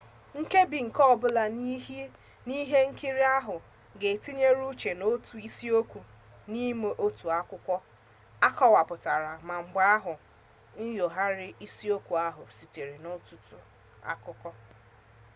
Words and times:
nkebi 0.41 0.77
nke 0.87 1.01
ọbụla 1.13 1.43
n'ihe 2.49 2.79
nkiri 2.89 3.23
ahụ 3.37 3.55
ga-etinye 3.99 4.49
uche 4.69 4.91
n'otu 4.99 5.35
isiokwu 5.47 5.99
n'ime 6.51 6.89
otu 7.05 7.25
akwụkwọ 7.39 7.75
akọwapụtara 8.47 9.31
ma 9.47 9.55
mgbe 9.63 9.81
ahụ 9.95 10.13
nyogharịa 10.93 11.55
isiokwu 11.65 12.13
ahụ 12.27 12.41
site 12.57 12.81
n'ọtụtụ 13.03 13.57
akụkọ 14.11 14.49